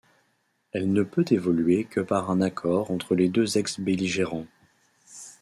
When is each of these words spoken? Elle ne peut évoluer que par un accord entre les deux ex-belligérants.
Elle 0.71 0.91
ne 0.91 1.03
peut 1.03 1.25
évoluer 1.29 1.83
que 1.83 1.99
par 1.99 2.31
un 2.31 2.41
accord 2.41 2.89
entre 2.89 3.13
les 3.13 3.29
deux 3.29 3.59
ex-belligérants. 3.59 4.47